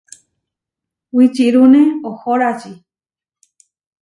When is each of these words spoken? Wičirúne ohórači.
Wičirúne 1.15 1.81
ohórači. 2.09 2.71